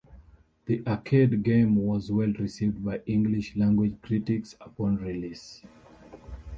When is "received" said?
2.39-2.83